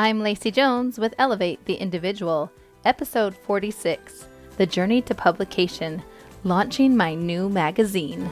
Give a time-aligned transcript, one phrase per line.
[0.00, 2.52] I'm Lacey Jones with Elevate the Individual,
[2.84, 6.00] episode 46 The Journey to Publication,
[6.44, 8.30] launching my new magazine.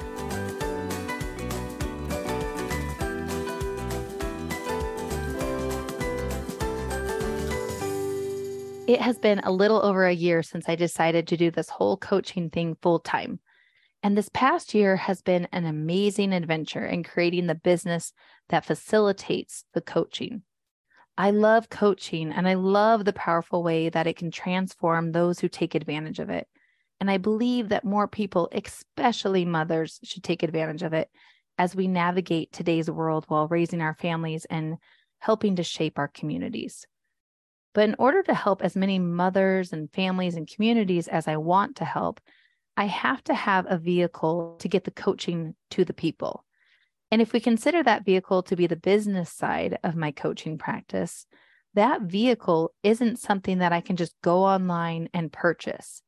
[8.87, 11.97] It has been a little over a year since I decided to do this whole
[11.97, 13.41] coaching thing full time.
[14.05, 18.13] And this past year has been an amazing adventure in creating the business
[18.51, 20.43] that facilitates the coaching.
[21.19, 25.49] I love coaching and I love the powerful way that it can transform those who
[25.49, 26.47] take advantage of it.
[27.01, 31.09] And I believe that more people, especially mothers, should take advantage of it
[31.59, 34.77] as we navigate today's world while raising our families and
[35.19, 36.87] helping to shape our communities.
[37.75, 41.77] But in order to help as many mothers and families and communities as I want
[41.77, 42.21] to help,
[42.77, 46.45] I have to have a vehicle to get the coaching to the people.
[47.11, 51.27] And if we consider that vehicle to be the business side of my coaching practice,
[51.75, 56.03] that vehicle isn't something that I can just go online and purchase.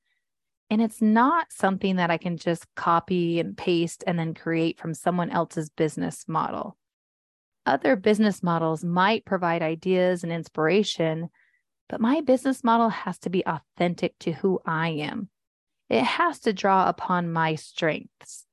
[0.70, 4.92] And it's not something that I can just copy and paste and then create from
[4.92, 6.76] someone else's business model.
[7.64, 11.28] Other business models might provide ideas and inspiration,
[11.88, 15.28] but my business model has to be authentic to who I am.
[15.88, 18.46] It has to draw upon my strengths.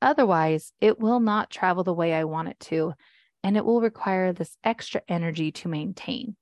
[0.00, 2.94] Otherwise, it will not travel the way I want it to,
[3.42, 6.36] and it will require this extra energy to maintain.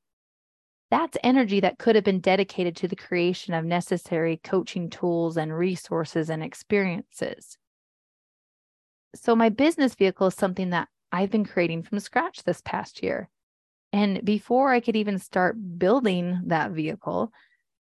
[0.91, 5.57] That's energy that could have been dedicated to the creation of necessary coaching tools and
[5.57, 7.59] resources and experiences.
[9.15, 13.29] So, my business vehicle is something that I've been creating from scratch this past year.
[13.93, 17.33] And before I could even start building that vehicle,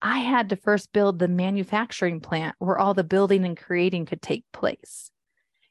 [0.02, 4.22] I had to first build the manufacturing plant where all the building and creating could
[4.22, 5.11] take place.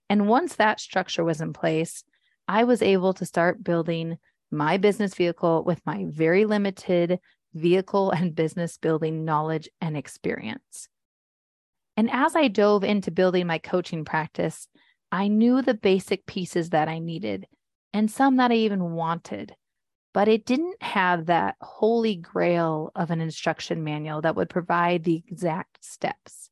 [0.08, 2.04] And once that structure was in place,
[2.46, 4.18] I was able to start building
[4.50, 7.18] my business vehicle with my very limited
[7.54, 10.88] vehicle and business building knowledge and experience.
[11.96, 14.68] And as I dove into building my coaching practice,
[15.10, 17.46] I knew the basic pieces that I needed
[17.92, 19.56] and some that I even wanted
[20.18, 25.22] but it didn't have that holy grail of an instruction manual that would provide the
[25.28, 26.50] exact steps.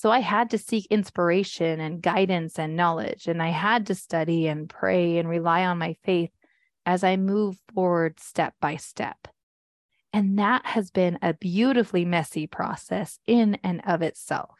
[0.00, 4.46] So I had to seek inspiration and guidance and knowledge, and I had to study
[4.46, 6.30] and pray and rely on my faith
[6.86, 9.28] as I move forward step by step.
[10.10, 14.54] And that has been a beautifully messy process in and of itself.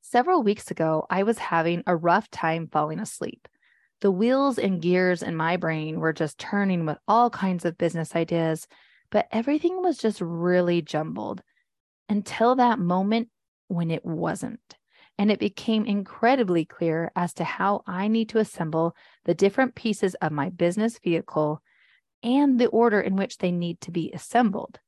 [0.00, 3.48] Several weeks ago, I was having a rough time falling asleep
[4.00, 8.14] the wheels and gears in my brain were just turning with all kinds of business
[8.14, 8.68] ideas,
[9.10, 11.42] but everything was just really jumbled
[12.08, 13.28] until that moment
[13.68, 14.76] when it wasn't.
[15.18, 18.94] And it became incredibly clear as to how I need to assemble
[19.24, 21.62] the different pieces of my business vehicle
[22.22, 24.78] and the order in which they need to be assembled.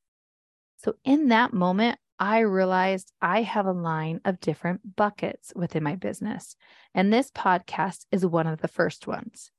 [0.79, 5.95] So, in that moment, I realized I have a line of different buckets within my
[5.95, 6.57] business.
[6.95, 9.51] And this podcast is one of the first ones.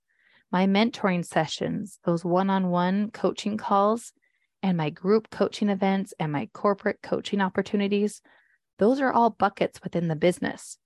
[0.52, 4.14] My mentoring sessions, those one on one coaching calls,
[4.62, 8.22] and my group coaching events and my corporate coaching opportunities,
[8.80, 10.78] those are all buckets within the business.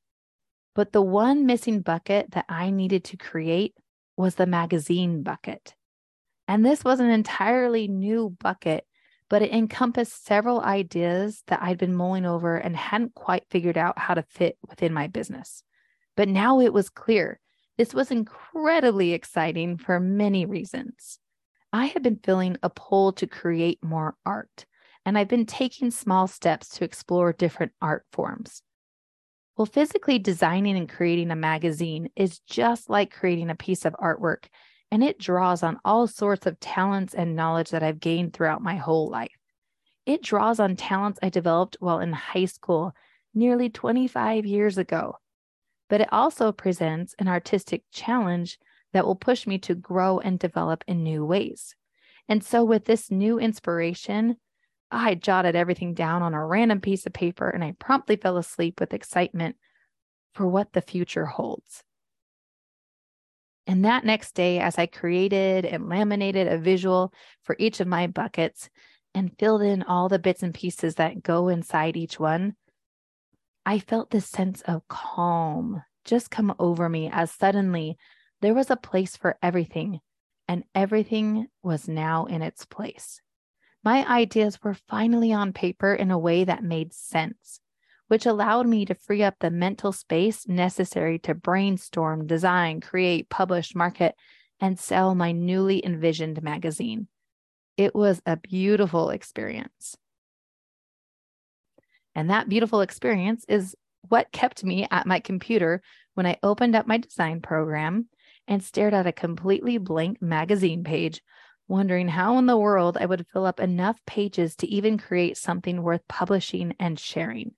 [0.76, 3.76] But the one missing bucket that I needed to create
[4.18, 5.74] was the magazine bucket.
[6.48, 8.86] And this was an entirely new bucket
[9.34, 13.98] but it encompassed several ideas that I'd been mulling over and hadn't quite figured out
[13.98, 15.64] how to fit within my business.
[16.16, 17.40] But now it was clear.
[17.76, 21.18] This was incredibly exciting for many reasons.
[21.72, 24.68] I had been feeling a pull to create more art,
[25.06, 28.62] and I've been taking small steps to explore different art forms.
[29.58, 34.46] Well, physically designing and creating a magazine is just like creating a piece of artwork
[34.94, 38.76] and it draws on all sorts of talents and knowledge that I've gained throughout my
[38.76, 39.36] whole life.
[40.06, 42.94] It draws on talents I developed while in high school
[43.34, 45.16] nearly 25 years ago.
[45.90, 48.60] But it also presents an artistic challenge
[48.92, 51.76] that will push me to grow and develop in new ways.
[52.30, 54.38] And so, with this new inspiration,
[54.94, 58.80] I jotted everything down on a random piece of paper and I promptly fell asleep
[58.80, 59.56] with excitement
[60.34, 61.84] for what the future holds.
[63.66, 67.14] And that next day, as I created and laminated a visual
[67.44, 68.70] for each of my buckets
[69.16, 72.56] and filled in all the bits and pieces that go inside each one,
[73.66, 77.98] I felt this sense of calm just come over me as suddenly
[78.42, 80.02] there was a place for everything,
[80.50, 83.22] and everything was now in its place.
[83.84, 87.60] My ideas were finally on paper in a way that made sense
[88.14, 93.74] which allowed me to free up the mental space necessary to brainstorm, design, create, publish,
[93.74, 94.14] market,
[94.60, 97.08] and sell my newly envisioned magazine.
[97.76, 99.98] It was a beautiful experience.
[102.14, 103.76] And that beautiful experience is
[104.10, 105.82] what kept me at my computer
[106.14, 108.10] when I opened up my design program
[108.48, 111.22] and stared at a completely blank magazine page,
[111.68, 115.82] wondering how in the world I would fill up enough pages to even create something
[115.82, 117.54] worth publishing and sharing.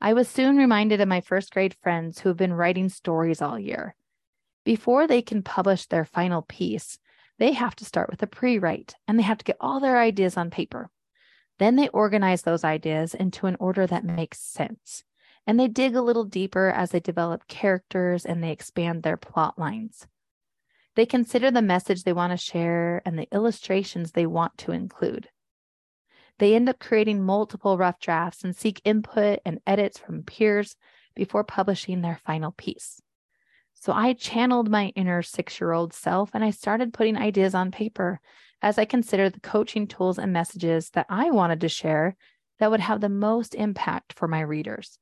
[0.00, 3.58] I was soon reminded of my first grade friends who have been writing stories all
[3.58, 3.94] year.
[4.64, 6.98] Before they can publish their final piece,
[7.38, 9.98] they have to start with a pre write and they have to get all their
[9.98, 10.90] ideas on paper.
[11.58, 15.04] Then they organize those ideas into an order that makes sense.
[15.46, 19.58] And they dig a little deeper as they develop characters and they expand their plot
[19.58, 20.06] lines.
[20.96, 25.28] They consider the message they want to share and the illustrations they want to include.
[26.38, 30.74] They end up creating multiple rough drafts and seek input and edits from peers
[31.14, 33.00] before publishing their final piece.
[33.74, 37.70] So I channeled my inner six year old self and I started putting ideas on
[37.70, 38.20] paper
[38.62, 42.16] as I considered the coaching tools and messages that I wanted to share
[42.58, 44.98] that would have the most impact for my readers.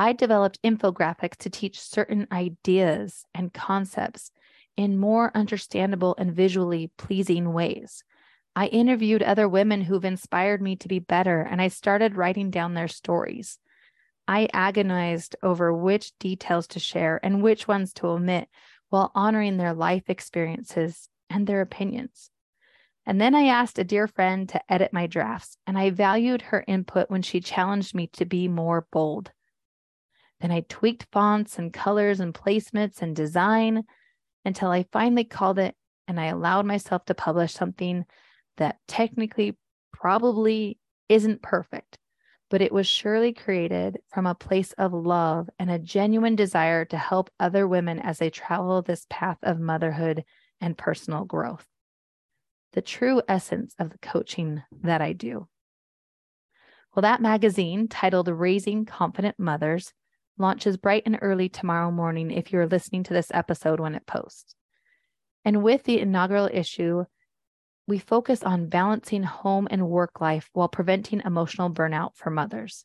[0.00, 4.32] I developed infographics to teach certain ideas and concepts
[4.76, 8.04] in more understandable and visually pleasing ways.
[8.54, 12.74] I interviewed other women who've inspired me to be better, and I started writing down
[12.74, 13.58] their stories.
[14.26, 18.48] I agonized over which details to share and which ones to omit
[18.88, 22.30] while honoring their life experiences and their opinions.
[23.04, 26.64] And then I asked a dear friend to edit my drafts, and I valued her
[26.66, 29.30] input when she challenged me to be more bold.
[30.40, 33.84] Then I tweaked fonts and colors and placements and design
[34.46, 35.74] until I finally called it
[36.08, 38.06] and I allowed myself to publish something
[38.56, 39.58] that technically
[39.92, 40.78] probably
[41.08, 41.98] isn't perfect,
[42.48, 46.96] but it was surely created from a place of love and a genuine desire to
[46.96, 50.24] help other women as they travel this path of motherhood
[50.60, 51.66] and personal growth.
[52.72, 55.48] The true essence of the coaching that I do.
[56.94, 59.92] Well, that magazine titled Raising Confident Mothers
[60.38, 64.54] launches bright and early tomorrow morning if you're listening to this episode when it posts.
[65.44, 67.04] And with the inaugural issue,
[67.86, 72.84] we focus on balancing home and work life while preventing emotional burnout for mothers.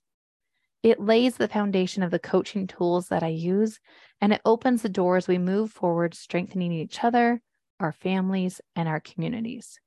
[0.83, 3.80] It lays the foundation of the coaching tools that I use,
[4.19, 7.42] and it opens the door as we move forward, strengthening each other,
[7.80, 9.80] our families, and our communities.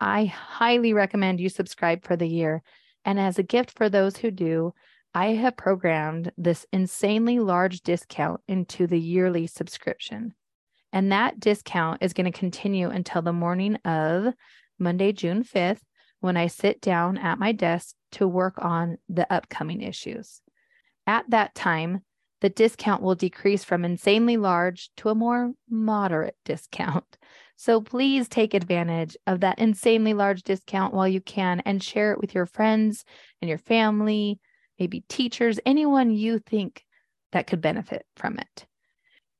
[0.00, 2.62] I highly recommend you subscribe for the year.
[3.04, 4.74] And as a gift for those who do,
[5.18, 10.32] I have programmed this insanely large discount into the yearly subscription.
[10.92, 14.32] And that discount is going to continue until the morning of
[14.78, 15.80] Monday, June 5th,
[16.20, 20.40] when I sit down at my desk to work on the upcoming issues.
[21.04, 22.02] At that time,
[22.40, 27.18] the discount will decrease from insanely large to a more moderate discount.
[27.60, 32.20] So please take advantage of that insanely large discount while you can and share it
[32.20, 33.04] with your friends
[33.42, 34.38] and your family,
[34.78, 36.84] maybe teachers, anyone you think
[37.32, 38.66] that could benefit from it.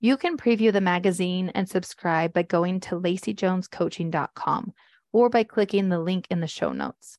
[0.00, 4.73] You can preview the magazine and subscribe by going to laceyjonescoaching.com
[5.12, 7.19] or by clicking the link in the show notes.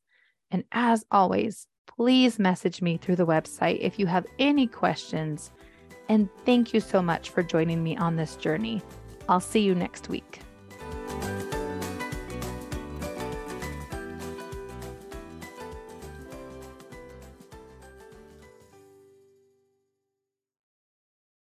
[0.51, 5.51] And as always, please message me through the website if you have any questions.
[6.07, 8.81] And thank you so much for joining me on this journey.
[9.27, 10.41] I'll see you next week.